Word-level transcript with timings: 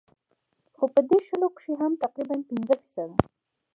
خو 0.75 0.85
پۀ 0.93 1.01
دې 1.09 1.19
شلو 1.27 1.47
کښې 1.55 1.73
هم 1.81 1.91
تقريباً 2.03 2.35
پنځه 2.49 2.75
فيصده 2.81 3.15